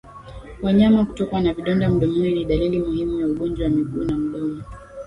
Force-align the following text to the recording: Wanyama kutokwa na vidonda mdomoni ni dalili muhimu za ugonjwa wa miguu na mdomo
Wanyama 0.61 1.05
kutokwa 1.05 1.41
na 1.41 1.53
vidonda 1.53 1.89
mdomoni 1.89 2.31
ni 2.33 2.45
dalili 2.45 2.79
muhimu 2.79 3.19
za 3.19 3.27
ugonjwa 3.27 3.63
wa 3.63 3.69
miguu 3.71 4.03
na 4.03 4.17
mdomo 4.17 4.63